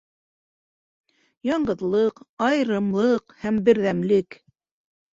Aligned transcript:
Яңғыҙлыҡ, 1.59 2.23
айырымлыҡ 2.49 3.39
һәм 3.45 3.63
берҙәмлеҡ 3.71 4.45